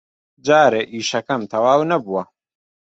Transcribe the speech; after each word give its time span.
جارێ 0.45 0.81
ئیشەکەم 0.93 1.41
تەواو 1.51 1.81
نەبووە. 1.91 2.23